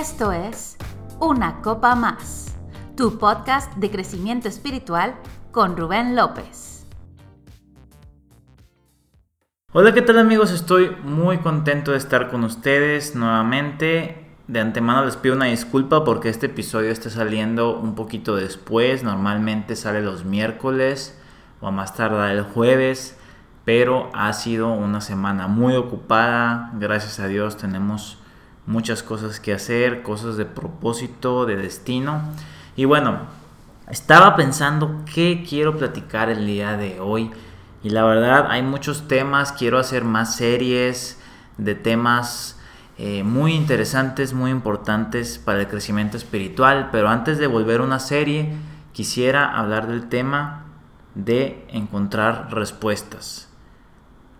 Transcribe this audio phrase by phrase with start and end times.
[0.00, 0.78] Esto es
[1.20, 2.56] Una Copa Más,
[2.96, 5.14] tu podcast de crecimiento espiritual
[5.50, 6.86] con Rubén López.
[9.74, 10.50] Hola, ¿qué tal amigos?
[10.50, 14.34] Estoy muy contento de estar con ustedes nuevamente.
[14.48, 19.04] De antemano les pido una disculpa porque este episodio está saliendo un poquito después.
[19.04, 21.20] Normalmente sale los miércoles
[21.60, 23.18] o a más tardar el jueves.
[23.66, 26.70] Pero ha sido una semana muy ocupada.
[26.78, 28.21] Gracias a Dios tenemos
[28.66, 32.22] muchas cosas que hacer, cosas de propósito, de destino.
[32.76, 33.18] Y bueno,
[33.90, 37.30] estaba pensando qué quiero platicar el día de hoy.
[37.82, 41.20] Y la verdad hay muchos temas, quiero hacer más series
[41.58, 42.58] de temas
[42.96, 46.90] eh, muy interesantes, muy importantes para el crecimiento espiritual.
[46.92, 48.54] Pero antes de volver a una serie,
[48.92, 50.64] quisiera hablar del tema
[51.14, 53.51] de encontrar respuestas.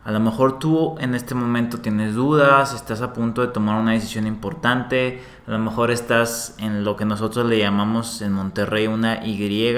[0.05, 3.93] A lo mejor tú en este momento tienes dudas, estás a punto de tomar una
[3.93, 9.25] decisión importante, a lo mejor estás en lo que nosotros le llamamos en Monterrey una
[9.25, 9.77] Y,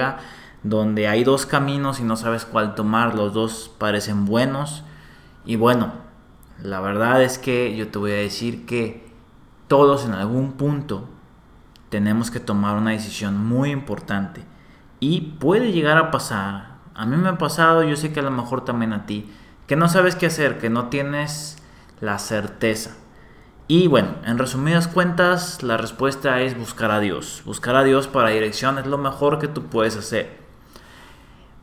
[0.63, 4.83] donde hay dos caminos y no sabes cuál tomar, los dos parecen buenos.
[5.45, 5.93] Y bueno,
[6.63, 9.13] la verdad es que yo te voy a decir que
[9.69, 11.07] todos en algún punto
[11.91, 14.43] tenemos que tomar una decisión muy importante.
[15.01, 18.31] Y puede llegar a pasar, a mí me ha pasado, yo sé que a lo
[18.31, 19.31] mejor también a ti,
[19.67, 21.57] que no sabes qué hacer, que no tienes
[22.01, 22.97] la certeza.
[23.67, 27.43] Y bueno, en resumidas cuentas, la respuesta es buscar a Dios.
[27.47, 30.39] Buscar a Dios para dirección es lo mejor que tú puedes hacer.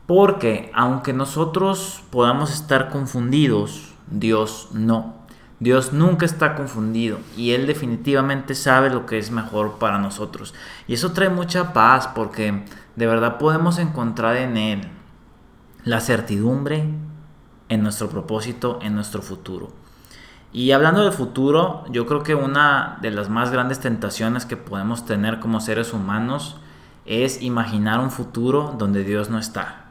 [0.06, 5.22] Porque aunque nosotros podamos estar confundidos, Dios no.
[5.60, 10.54] Dios nunca está confundido y Él definitivamente sabe lo que es mejor para nosotros.
[10.88, 12.64] Y eso trae mucha paz porque
[12.96, 14.88] de verdad podemos encontrar en Él
[15.84, 16.88] la certidumbre,
[17.72, 19.70] en nuestro propósito, en nuestro futuro.
[20.52, 25.06] Y hablando del futuro, yo creo que una de las más grandes tentaciones que podemos
[25.06, 26.58] tener como seres humanos
[27.06, 29.86] es imaginar un futuro donde Dios no está.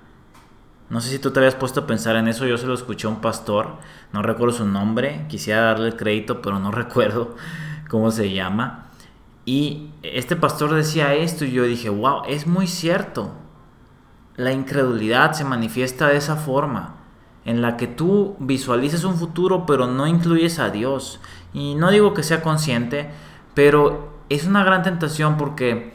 [0.91, 3.07] No sé si tú te habías puesto a pensar en eso, yo se lo escuché
[3.07, 3.77] a un pastor,
[4.13, 7.35] no recuerdo su nombre, quisiera darle el crédito, pero no recuerdo
[7.89, 8.91] cómo se llama.
[9.43, 13.31] Y este pastor decía esto y yo dije, wow, es muy cierto.
[14.35, 17.00] La incredulidad se manifiesta de esa forma
[17.45, 21.19] en la que tú visualices un futuro pero no incluyes a Dios.
[21.53, 23.09] Y no digo que sea consciente,
[23.53, 25.93] pero es una gran tentación porque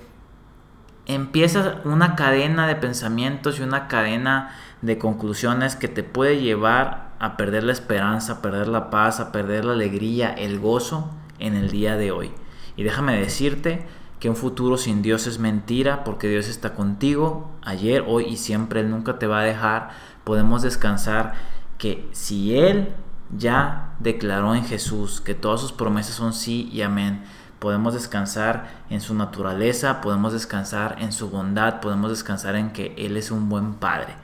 [1.07, 7.37] empieza una cadena de pensamientos y una cadena de conclusiones que te puede llevar a
[7.37, 11.71] perder la esperanza, a perder la paz, a perder la alegría, el gozo en el
[11.71, 12.33] día de hoy.
[12.77, 13.87] Y déjame decirte
[14.21, 18.81] que un futuro sin Dios es mentira porque Dios está contigo ayer, hoy y siempre.
[18.81, 19.91] Él nunca te va a dejar
[20.27, 21.35] podemos descansar
[21.79, 22.93] que si Él
[23.31, 27.23] ya declaró en Jesús que todas sus promesas son sí y amén,
[27.61, 33.17] podemos descansar en su naturaleza, podemos descansar en su bondad, podemos descansar en que Él
[33.17, 34.15] es un buen Padre.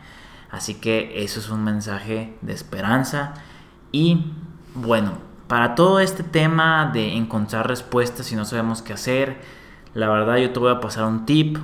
[0.50, 3.34] Así que eso es un mensaje de esperanza.
[3.92, 4.32] Y
[4.74, 5.12] bueno,
[5.46, 9.40] para todo este tema de encontrar respuestas si no sabemos qué hacer,
[9.94, 11.58] la verdad yo te voy a pasar un tip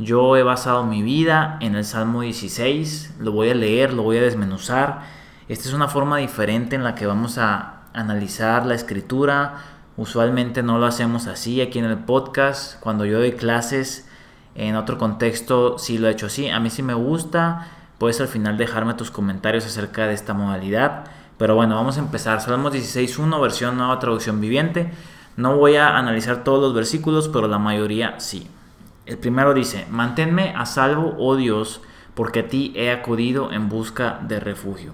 [0.00, 4.16] yo he basado mi vida en el Salmo 16, lo voy a leer, lo voy
[4.16, 5.02] a desmenuzar.
[5.46, 9.56] Esta es una forma diferente en la que vamos a analizar la escritura.
[9.98, 12.80] Usualmente no lo hacemos así aquí en el podcast.
[12.80, 14.08] Cuando yo doy clases
[14.54, 16.48] en otro contexto sí lo he hecho así.
[16.48, 17.68] A mí sí me gusta.
[17.98, 21.04] Puedes al final dejarme tus comentarios acerca de esta modalidad.
[21.36, 22.40] Pero bueno, vamos a empezar.
[22.40, 24.90] Salmos 16.1, versión nueva traducción viviente.
[25.40, 28.46] No voy a analizar todos los versículos, pero la mayoría sí.
[29.06, 31.80] El primero dice, manténme a salvo, oh Dios,
[32.14, 34.92] porque a ti he acudido en busca de refugio.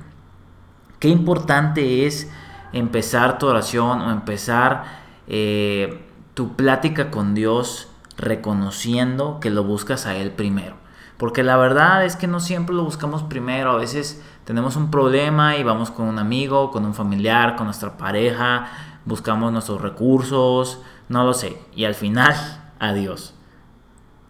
[1.01, 2.31] Qué importante es
[2.73, 4.85] empezar tu oración o empezar
[5.27, 10.77] eh, tu plática con Dios reconociendo que lo buscas a Él primero.
[11.17, 13.73] Porque la verdad es que no siempre lo buscamos primero.
[13.73, 17.97] A veces tenemos un problema y vamos con un amigo, con un familiar, con nuestra
[17.97, 18.69] pareja,
[19.07, 21.59] buscamos nuestros recursos, no lo sé.
[21.75, 22.35] Y al final,
[22.79, 23.33] adiós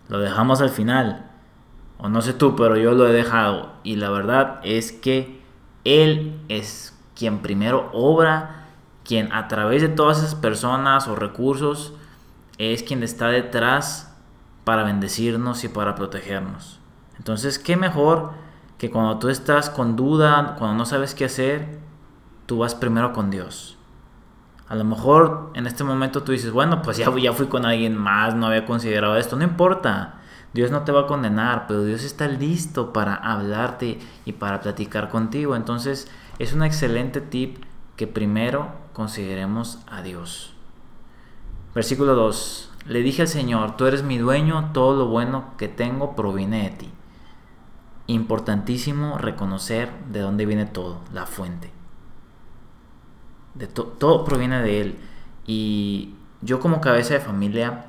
[0.08, 1.30] lo dejamos al final.
[1.98, 3.72] O no sé tú, pero yo lo he dejado.
[3.82, 5.42] Y la verdad es que
[5.84, 8.66] Él es quien primero obra,
[9.04, 11.94] quien a través de todas esas personas o recursos
[12.58, 14.14] es quien está detrás
[14.64, 16.80] para bendecirnos y para protegernos.
[17.18, 18.32] Entonces, ¿qué mejor
[18.78, 21.78] que cuando tú estás con duda, cuando no sabes qué hacer,
[22.46, 23.78] tú vas primero con Dios?
[24.68, 27.96] A lo mejor en este momento tú dices, bueno, pues ya, ya fui con alguien
[27.96, 30.20] más, no había considerado esto, no importa.
[30.52, 35.08] Dios no te va a condenar, pero Dios está listo para hablarte y para platicar
[35.08, 35.54] contigo.
[35.54, 37.64] Entonces es un excelente tip
[37.96, 40.54] que primero consideremos a Dios.
[41.74, 42.72] Versículo 2.
[42.86, 46.70] Le dije al Señor, tú eres mi dueño, todo lo bueno que tengo proviene de
[46.70, 46.90] ti.
[48.06, 51.75] Importantísimo reconocer de dónde viene todo, la fuente.
[53.58, 54.96] De todo proviene de Él.
[55.46, 57.86] Y yo como cabeza de familia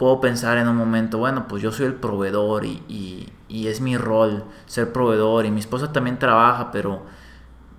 [0.00, 4.44] puedo pensar en un momento, bueno, pues yo soy el proveedor y, es mi rol
[4.64, 7.02] ser proveedor y mi esposa también trabaja, pero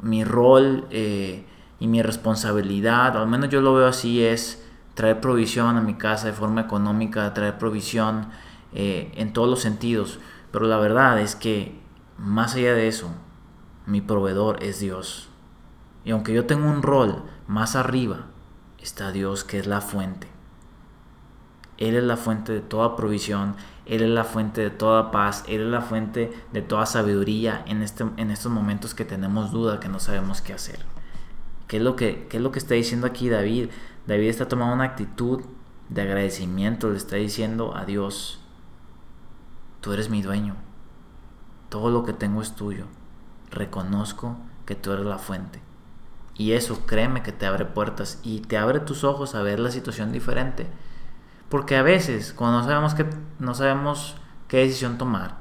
[0.04, 1.46] mi rol eh,
[1.80, 4.64] y mi responsabilidad, al menos yo lo veo así, es
[4.94, 8.28] traer provisión a mi casa de forma económica, traer provisión
[8.72, 10.20] eh, en todos los sentidos.
[10.52, 11.80] Pero la verdad es que
[12.20, 13.10] más allá de eso,
[13.88, 15.31] mi proveedor es Dios.
[16.04, 18.28] Y aunque yo tengo un rol más arriba,
[18.82, 20.28] está Dios que es la fuente.
[21.78, 23.56] Él es la fuente de toda provisión,
[23.86, 27.82] Él es la fuente de toda paz, Él es la fuente de toda sabiduría en,
[27.82, 30.80] este, en estos momentos que tenemos duda, que no sabemos qué hacer.
[31.68, 33.70] ¿Qué es, lo que, ¿Qué es lo que está diciendo aquí David?
[34.06, 35.42] David está tomando una actitud
[35.90, 38.40] de agradecimiento, le está diciendo a Dios,
[39.80, 40.56] tú eres mi dueño,
[41.70, 42.86] todo lo que tengo es tuyo,
[43.50, 45.62] reconozco que tú eres la fuente.
[46.42, 49.70] Y eso, créeme que te abre puertas y te abre tus ojos a ver la
[49.70, 50.66] situación diferente.
[51.50, 53.06] Porque a veces, cuando no sabemos, que,
[53.38, 54.16] no sabemos
[54.48, 55.38] qué decisión tomar,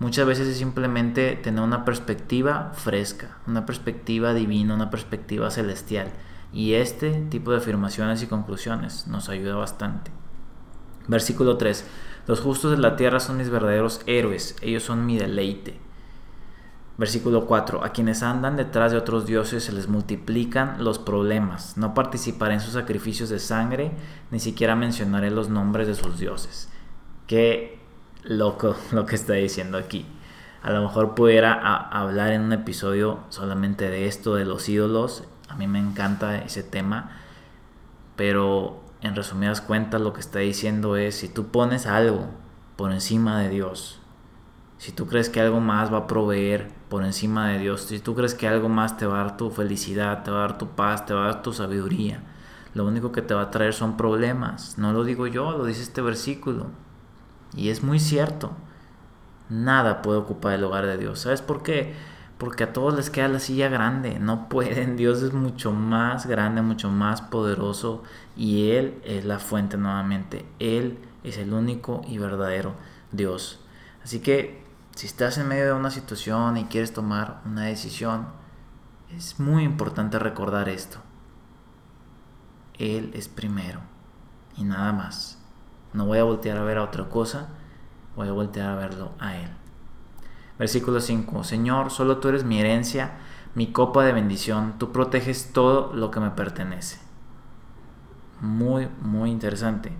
[0.00, 6.10] muchas veces es simplemente tener una perspectiva fresca, una perspectiva divina, una perspectiva celestial.
[6.52, 10.10] Y este tipo de afirmaciones y conclusiones nos ayuda bastante.
[11.06, 11.86] Versículo 3.
[12.26, 15.78] Los justos de la tierra son mis verdaderos héroes, ellos son mi deleite.
[17.00, 17.82] Versículo 4.
[17.82, 21.78] A quienes andan detrás de otros dioses se les multiplican los problemas.
[21.78, 23.92] No participaré en sus sacrificios de sangre,
[24.30, 26.68] ni siquiera mencionaré los nombres de sus dioses.
[27.26, 27.80] Qué
[28.22, 30.04] loco lo que está diciendo aquí.
[30.62, 35.24] A lo mejor pudiera hablar en un episodio solamente de esto, de los ídolos.
[35.48, 37.12] A mí me encanta ese tema.
[38.14, 42.26] Pero en resumidas cuentas lo que está diciendo es, si tú pones algo
[42.76, 44.00] por encima de Dios,
[44.76, 48.14] si tú crees que algo más va a proveer por encima de Dios, si tú
[48.14, 50.68] crees que algo más te va a dar tu felicidad, te va a dar tu
[50.70, 52.22] paz, te va a dar tu sabiduría,
[52.74, 54.76] lo único que te va a traer son problemas.
[54.76, 56.66] No lo digo yo, lo dice este versículo.
[57.54, 58.52] Y es muy cierto.
[59.48, 61.20] Nada puede ocupar el lugar de Dios.
[61.20, 61.94] ¿Sabes por qué?
[62.38, 64.18] Porque a todos les queda la silla grande.
[64.20, 64.96] No pueden.
[64.98, 68.04] Dios es mucho más grande, mucho más poderoso.
[68.36, 70.46] Y Él es la fuente nuevamente.
[70.60, 72.74] Él es el único y verdadero
[73.10, 73.58] Dios.
[74.04, 74.62] Así que
[75.00, 78.26] si estás en medio de una situación y quieres tomar una decisión,
[79.16, 80.98] es muy importante recordar esto.
[82.78, 83.80] Él es primero
[84.58, 85.38] y nada más.
[85.94, 87.48] No voy a voltear a ver a otra cosa,
[88.14, 89.48] voy a voltear a verlo a Él.
[90.58, 91.44] Versículo 5.
[91.44, 93.12] Señor, solo tú eres mi herencia,
[93.54, 96.98] mi copa de bendición, tú proteges todo lo que me pertenece.
[98.42, 99.94] Muy, muy interesante.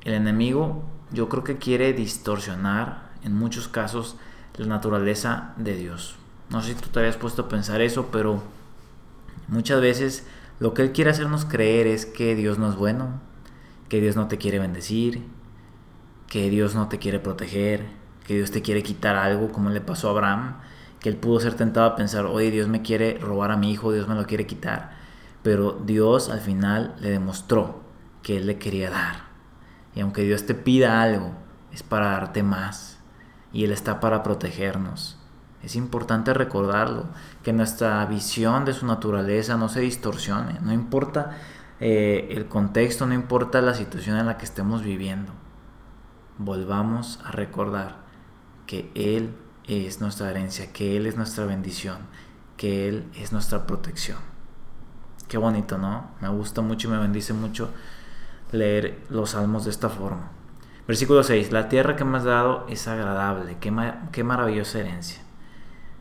[0.00, 0.82] El enemigo
[1.12, 4.16] yo creo que quiere distorsionar en muchos casos
[4.56, 6.16] la naturaleza de Dios.
[6.50, 8.42] No sé si tú te habías puesto a pensar eso, pero
[9.48, 10.26] muchas veces
[10.58, 13.20] lo que Él quiere hacernos creer es que Dios no es bueno,
[13.88, 15.22] que Dios no te quiere bendecir,
[16.26, 17.86] que Dios no te quiere proteger,
[18.26, 20.56] que Dios te quiere quitar algo como le pasó a Abraham,
[21.00, 23.92] que él pudo ser tentado a pensar, oye, Dios me quiere robar a mi hijo,
[23.92, 24.98] Dios me lo quiere quitar.
[25.42, 27.80] Pero Dios al final le demostró
[28.22, 29.28] que Él le quería dar.
[29.94, 31.32] Y aunque Dios te pida algo,
[31.72, 32.97] es para darte más
[33.52, 35.18] y Él está para protegernos.
[35.62, 37.06] Es importante recordarlo,
[37.42, 41.36] que nuestra visión de su naturaleza no se distorsione, no importa
[41.80, 45.32] eh, el contexto, no importa la situación en la que estemos viviendo.
[46.38, 47.96] Volvamos a recordar
[48.66, 51.98] que Él es nuestra herencia, que Él es nuestra bendición,
[52.56, 54.18] que Él es nuestra protección.
[55.26, 56.10] Qué bonito, ¿no?
[56.20, 57.70] Me gusta mucho y me bendice mucho
[58.52, 60.37] leer los salmos de esta forma.
[60.88, 61.52] Versículo 6.
[61.52, 63.58] La tierra que me has dado es agradable.
[63.60, 63.72] Qué,
[64.10, 65.22] qué maravillosa herencia.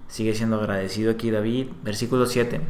[0.07, 1.67] Sigue siendo agradecido aquí David.
[1.83, 2.61] Versículo 7.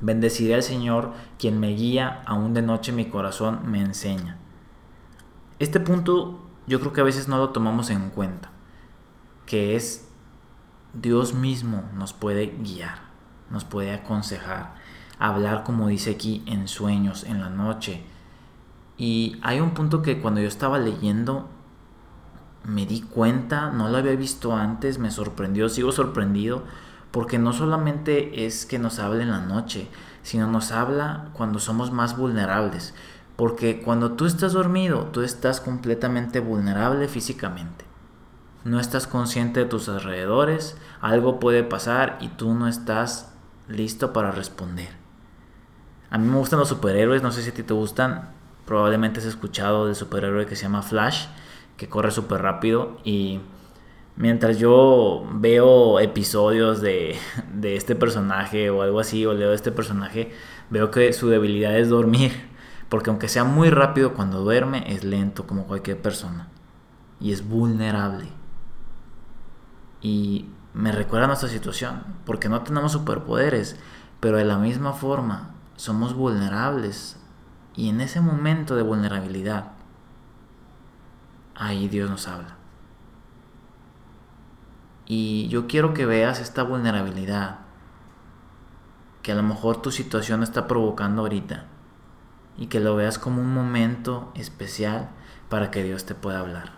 [0.00, 4.36] Bendeciré al Señor, quien me guía, aún de noche mi corazón me enseña.
[5.58, 8.50] Este punto yo creo que a veces no lo tomamos en cuenta,
[9.46, 10.08] que es
[10.92, 13.00] Dios mismo nos puede guiar,
[13.50, 14.74] nos puede aconsejar,
[15.18, 18.04] hablar como dice aquí en sueños, en la noche,
[18.98, 21.48] y hay un punto que cuando yo estaba leyendo
[22.64, 26.64] me di cuenta, no lo había visto antes, me sorprendió, sigo sorprendido,
[27.12, 29.88] porque no solamente es que nos habla en la noche,
[30.22, 32.94] sino nos habla cuando somos más vulnerables.
[33.36, 37.86] Porque cuando tú estás dormido, tú estás completamente vulnerable físicamente.
[38.64, 43.32] No estás consciente de tus alrededores, algo puede pasar y tú no estás
[43.68, 44.90] listo para responder.
[46.10, 48.37] A mí me gustan los superhéroes, no sé si a ti te gustan.
[48.68, 51.24] Probablemente has escuchado del superhéroe que se llama Flash,
[51.78, 53.40] que corre súper rápido y
[54.18, 57.16] mientras yo veo episodios de,
[57.62, 60.34] este personaje o algo así, o leo de este personaje,
[60.68, 62.32] veo que su debilidad es dormir.
[62.90, 66.48] Porque aunque sea muy rápido cuando duerme, es lento como cualquier persona.
[67.20, 68.26] Y es vulnerable.
[70.02, 73.76] Y me recuerda a nuestra situación, porque no tenemos superpoderes,
[74.20, 77.18] pero de la misma forma somos vulnerables.
[77.78, 79.70] Y en ese momento de vulnerabilidad,
[81.54, 82.56] ahí Dios nos habla.
[85.06, 87.60] Y yo quiero que veas esta vulnerabilidad
[89.22, 91.66] que a lo mejor tu situación está provocando ahorita
[92.56, 95.10] y que lo veas como un momento especial
[95.48, 96.72] para que Dios te pueda hablar.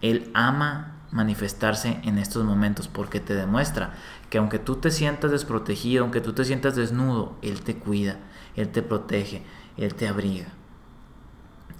[0.00, 3.92] Él ama manifestarse en estos momentos porque te demuestra
[4.30, 8.16] que aunque tú te sientas desprotegido, aunque tú te sientas desnudo, Él te cuida,
[8.56, 9.44] Él te protege,
[9.76, 10.48] Él te abriga.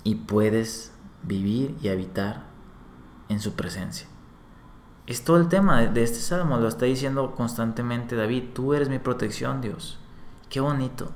[0.05, 0.93] Y puedes
[1.23, 2.45] vivir y habitar
[3.29, 4.07] en su presencia.
[5.07, 8.99] Es todo el tema de este salmo, lo está diciendo constantemente David, tú eres mi
[8.99, 9.99] protección Dios.
[10.49, 11.11] Qué bonito.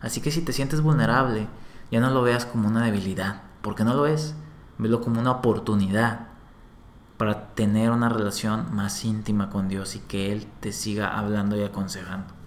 [0.00, 1.48] Así que si te sientes vulnerable,
[1.90, 4.34] ya no lo veas como una debilidad, porque no lo es.
[4.78, 6.28] Velo como una oportunidad
[7.16, 11.64] para tener una relación más íntima con Dios y que Él te siga hablando y
[11.64, 12.37] aconsejando.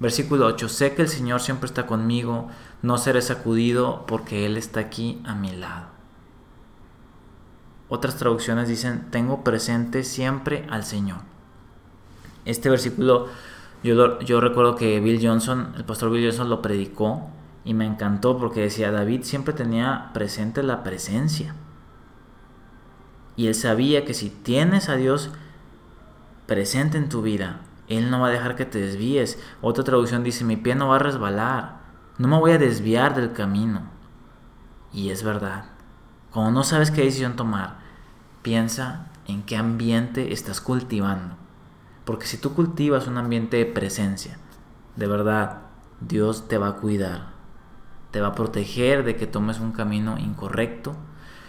[0.00, 2.48] Versículo 8, sé que el Señor siempre está conmigo,
[2.82, 5.86] no seré sacudido porque Él está aquí a mi lado.
[7.88, 11.18] Otras traducciones dicen, tengo presente siempre al Señor.
[12.44, 13.28] Este versículo
[13.82, 17.30] yo, yo recuerdo que Bill Johnson, el pastor Bill Johnson lo predicó
[17.64, 21.54] y me encantó porque decía, David siempre tenía presente la presencia.
[23.36, 25.30] Y él sabía que si tienes a Dios
[26.46, 29.38] presente en tu vida, Él no va a dejar que te desvíes.
[29.60, 31.80] Otra traducción dice, mi pie no va a resbalar,
[32.18, 33.82] no me voy a desviar del camino.
[34.92, 35.64] Y es verdad.
[36.30, 37.78] Cuando no sabes qué decisión tomar,
[38.42, 41.36] piensa en qué ambiente estás cultivando.
[42.04, 44.38] Porque si tú cultivas un ambiente de presencia,
[44.96, 45.62] de verdad,
[46.00, 47.32] Dios te va a cuidar,
[48.10, 50.96] te va a proteger de que tomes un camino incorrecto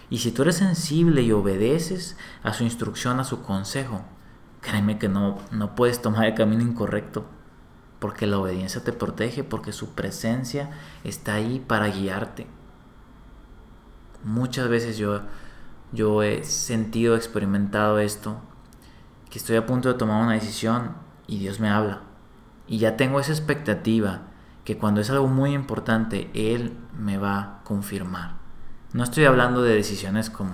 [0.10, 4.04] y si tú eres sensible y obedeces a su instrucción, a su consejo,
[4.62, 7.26] créeme que no, no puedes tomar el camino incorrecto.
[8.00, 10.70] Porque la obediencia te protege, porque su presencia
[11.04, 12.48] está ahí para guiarte.
[14.24, 15.22] Muchas veces yo,
[15.92, 18.40] yo he sentido, experimentado esto,
[19.30, 20.94] que estoy a punto de tomar una decisión
[21.28, 22.02] y Dios me habla.
[22.68, 24.22] Y ya tengo esa expectativa
[24.64, 28.36] que cuando es algo muy importante, Él me va a confirmar.
[28.94, 30.54] No estoy hablando de decisiones como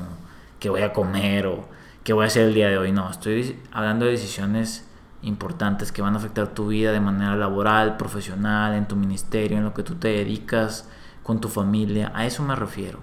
[0.59, 1.67] que voy a comer o
[2.05, 2.91] qué voy a hacer el día de hoy.
[2.91, 4.87] No, estoy hablando de decisiones
[5.23, 9.63] importantes que van a afectar tu vida de manera laboral, profesional, en tu ministerio, en
[9.63, 10.87] lo que tú te dedicas,
[11.23, 12.11] con tu familia.
[12.13, 12.99] A eso me refiero.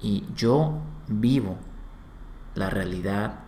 [0.00, 1.56] Y yo vivo
[2.56, 3.38] la realidad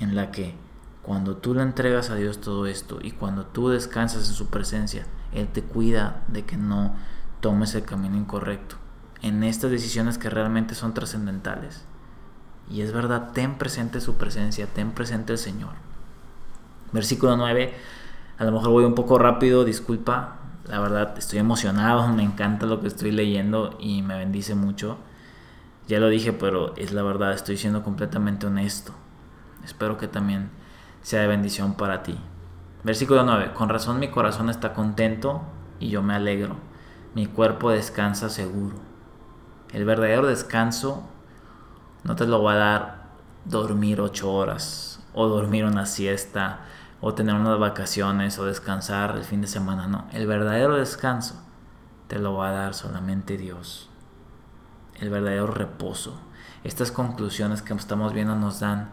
[0.00, 0.54] en la que
[1.02, 5.06] cuando tú le entregas a Dios todo esto y cuando tú descansas en su presencia,
[5.32, 6.96] Él te cuida de que no
[7.40, 8.76] tomes el camino incorrecto
[9.20, 11.84] en estas decisiones que realmente son trascendentales.
[12.70, 15.72] Y es verdad, ten presente su presencia, ten presente el Señor.
[16.92, 17.74] Versículo 9,
[18.38, 22.80] a lo mejor voy un poco rápido, disculpa, la verdad estoy emocionado, me encanta lo
[22.80, 24.98] que estoy leyendo y me bendice mucho.
[25.86, 28.92] Ya lo dije, pero es la verdad, estoy siendo completamente honesto.
[29.64, 30.50] Espero que también
[31.02, 32.18] sea de bendición para ti.
[32.84, 35.42] Versículo 9, con razón mi corazón está contento
[35.80, 36.56] y yo me alegro.
[37.14, 38.88] Mi cuerpo descansa seguro
[39.72, 41.02] el verdadero descanso
[42.04, 43.08] no te lo va a dar
[43.44, 46.60] dormir ocho horas o dormir una siesta
[47.00, 49.86] o tener unas vacaciones o descansar el fin de semana.
[49.86, 51.42] No, el verdadero descanso
[52.08, 53.88] te lo va a dar solamente Dios.
[54.94, 56.20] El verdadero reposo.
[56.64, 58.90] Estas conclusiones que estamos viendo nos dan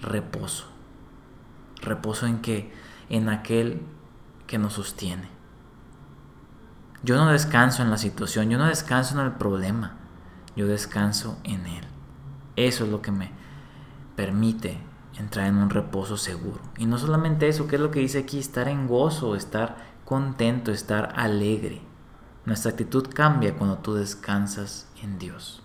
[0.00, 0.66] reposo.
[1.80, 2.72] Reposo en que
[3.10, 3.82] en aquel
[4.46, 5.28] que nos sostiene.
[7.02, 9.98] Yo no descanso en la situación, yo no descanso en el problema
[10.54, 11.84] yo descanso en Él.
[12.56, 13.30] Eso es lo que me
[14.16, 14.78] permite
[15.18, 16.60] entrar en un reposo seguro.
[16.78, 18.38] Y no solamente eso, ¿qué es lo que dice aquí?
[18.38, 21.82] Estar en gozo, estar contento, estar alegre.
[22.44, 25.62] Nuestra actitud cambia cuando tú descansas en Dios.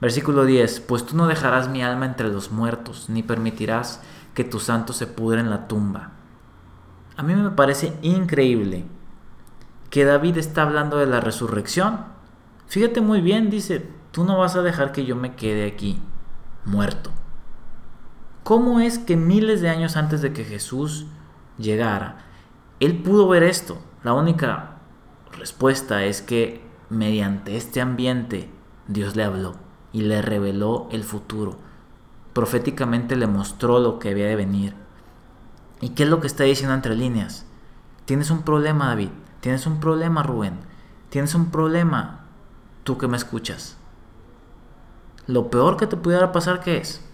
[0.00, 4.00] Versículo 10, pues tú no dejarás mi alma entre los muertos, ni permitirás
[4.34, 6.12] que tu santo se pudre en la tumba.
[7.16, 8.86] A mí me parece increíble
[9.90, 12.20] que David está hablando de la resurrección
[12.70, 16.00] Fíjate muy bien, dice, tú no vas a dejar que yo me quede aquí,
[16.64, 17.10] muerto.
[18.42, 21.06] ¿Cómo es que miles de años antes de que Jesús
[21.58, 22.18] llegara,
[22.80, 23.78] él pudo ver esto?
[24.02, 24.78] La única
[25.36, 28.50] respuesta es que mediante este ambiente
[28.88, 29.54] Dios le habló
[29.92, 31.58] y le reveló el futuro.
[32.32, 34.74] Proféticamente le mostró lo que había de venir.
[35.80, 37.46] ¿Y qué es lo que está diciendo entre líneas?
[38.04, 39.10] Tienes un problema, David.
[39.40, 40.58] Tienes un problema, Rubén.
[41.08, 42.26] Tienes un problema,
[42.84, 43.79] tú que me escuchas.
[45.26, 47.04] Lo peor que te pudiera pasar, ¿qué es?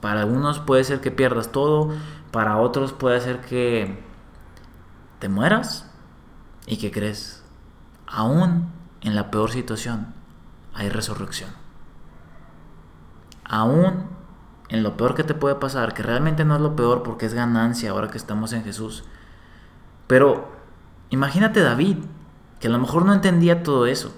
[0.00, 1.92] Para algunos puede ser que pierdas todo,
[2.32, 4.02] para otros puede ser que
[5.20, 5.88] te mueras.
[6.66, 7.44] ¿Y que crees?
[8.06, 10.14] Aún en la peor situación
[10.74, 11.50] hay resurrección.
[13.44, 14.06] Aún
[14.68, 17.34] en lo peor que te puede pasar, que realmente no es lo peor porque es
[17.34, 19.04] ganancia ahora que estamos en Jesús.
[20.06, 20.50] Pero
[21.10, 21.98] imagínate David,
[22.58, 24.14] que a lo mejor no entendía todo eso.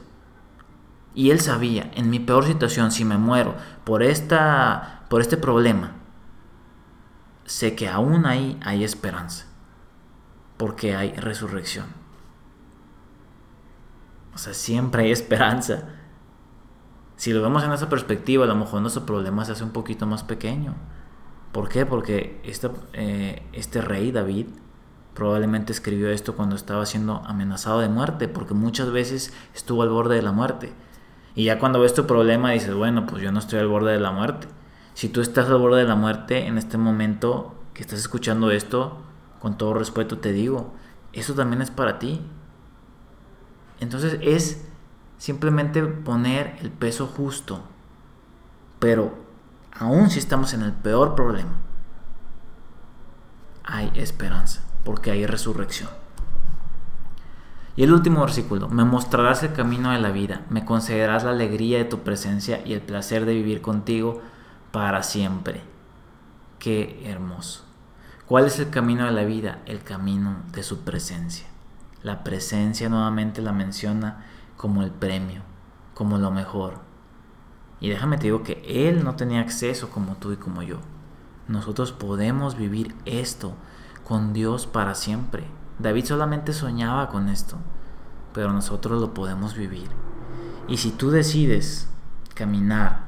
[1.14, 3.54] Y él sabía, en mi peor situación, si me muero
[3.84, 5.92] por, esta, por este problema,
[7.44, 9.46] sé que aún ahí hay esperanza,
[10.56, 11.86] porque hay resurrección.
[14.34, 15.84] O sea, siempre hay esperanza.
[17.16, 20.06] Si lo vemos en esa perspectiva, a lo mejor nuestro problema se hace un poquito
[20.06, 20.74] más pequeño.
[21.52, 21.86] ¿Por qué?
[21.86, 24.46] Porque este, eh, este rey David
[25.14, 30.16] probablemente escribió esto cuando estaba siendo amenazado de muerte, porque muchas veces estuvo al borde
[30.16, 30.72] de la muerte.
[31.34, 34.00] Y ya cuando ves tu problema dices, bueno, pues yo no estoy al borde de
[34.00, 34.46] la muerte.
[34.94, 38.98] Si tú estás al borde de la muerte en este momento que estás escuchando esto,
[39.40, 40.72] con todo respeto te digo,
[41.12, 42.20] eso también es para ti.
[43.80, 44.64] Entonces es
[45.18, 47.62] simplemente poner el peso justo.
[48.78, 49.14] Pero
[49.72, 51.56] aún si estamos en el peor problema,
[53.64, 55.90] hay esperanza, porque hay resurrección.
[57.76, 61.78] Y el último versículo, me mostrarás el camino de la vida, me concederás la alegría
[61.78, 64.22] de tu presencia y el placer de vivir contigo
[64.70, 65.62] para siempre.
[66.60, 67.64] Qué hermoso.
[68.26, 69.58] ¿Cuál es el camino de la vida?
[69.66, 71.46] El camino de su presencia.
[72.02, 74.24] La presencia nuevamente la menciona
[74.56, 75.42] como el premio,
[75.94, 76.78] como lo mejor.
[77.80, 80.78] Y déjame te digo que Él no tenía acceso como tú y como yo.
[81.48, 83.54] Nosotros podemos vivir esto
[84.06, 85.44] con Dios para siempre.
[85.78, 87.56] David solamente soñaba con esto,
[88.32, 89.88] pero nosotros lo podemos vivir.
[90.68, 91.88] Y si tú decides
[92.34, 93.06] caminar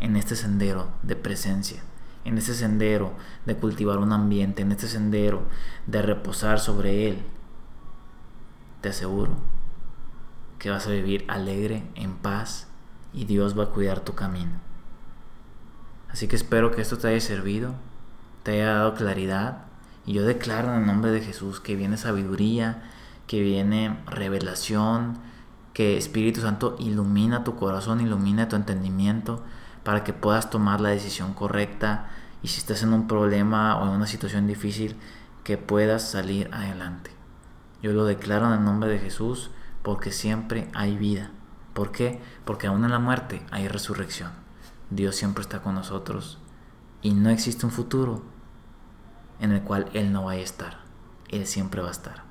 [0.00, 1.82] en este sendero de presencia,
[2.24, 3.12] en este sendero
[3.44, 5.42] de cultivar un ambiente, en este sendero
[5.86, 7.22] de reposar sobre Él,
[8.80, 9.32] te aseguro
[10.58, 12.68] que vas a vivir alegre, en paz
[13.12, 14.58] y Dios va a cuidar tu camino.
[16.10, 17.74] Así que espero que esto te haya servido,
[18.42, 19.65] te haya dado claridad
[20.06, 22.84] y yo declaro en el nombre de Jesús que viene sabiduría,
[23.26, 25.18] que viene revelación,
[25.74, 29.42] que Espíritu Santo ilumina tu corazón, ilumina tu entendimiento
[29.82, 32.08] para que puedas tomar la decisión correcta
[32.42, 34.96] y si estás en un problema o en una situación difícil,
[35.42, 37.10] que puedas salir adelante.
[37.82, 39.50] Yo lo declaro en el nombre de Jesús
[39.82, 41.30] porque siempre hay vida.
[41.74, 42.20] ¿Por qué?
[42.44, 44.30] Porque aún en la muerte hay resurrección.
[44.90, 46.38] Dios siempre está con nosotros
[47.02, 48.22] y no existe un futuro
[49.40, 50.78] en el cual Él no vaya a estar.
[51.28, 52.22] Él siempre va a estar.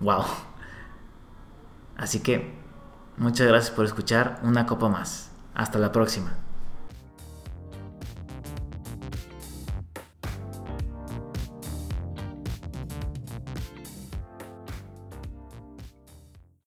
[0.00, 0.24] ¡Wow!
[1.96, 2.54] Así que
[3.16, 5.30] muchas gracias por escuchar una copa más.
[5.54, 6.34] Hasta la próxima.